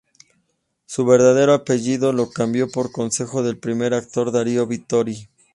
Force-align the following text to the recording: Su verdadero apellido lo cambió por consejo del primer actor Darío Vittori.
Su 0.87 1.05
verdadero 1.05 1.53
apellido 1.53 2.11
lo 2.11 2.31
cambió 2.31 2.67
por 2.71 2.91
consejo 2.91 3.43
del 3.43 3.59
primer 3.59 3.93
actor 3.93 4.31
Darío 4.31 4.65
Vittori. 4.65 5.29